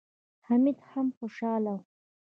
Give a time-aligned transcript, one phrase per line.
[0.45, 1.83] حميد هم خوشاله و.